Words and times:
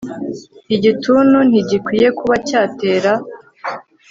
igituntu 0.75 1.37
ntigikwiye 1.49 2.07
kuba 2.17 2.35
cyatera 2.47 3.11